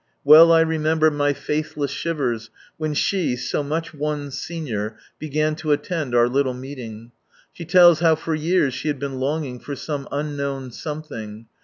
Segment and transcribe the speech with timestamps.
[0.23, 6.15] Well I remember my faithless shivers when she, so much one's senior, began to attend
[6.15, 7.11] our little meeting.
[7.53, 11.45] She tells how for years she had been longing for some unknown something.